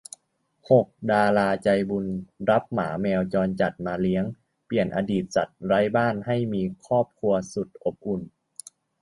[0.69, 2.05] หก ดาราใจบุญ
[2.49, 4.23] รับหมาแมวจรจัดมาเลี้ยง
[4.65, 8.21] เปลี่ยนอดีตสัตว์ไร้บ้านให้มีครอบครัวสุดอบอุ่น